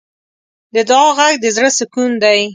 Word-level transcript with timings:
د 0.73 0.75
دعا 0.89 1.09
غږ 1.17 1.33
د 1.43 1.45
زړۀ 1.55 1.69
سکون 1.79 2.11
دی. 2.23 2.39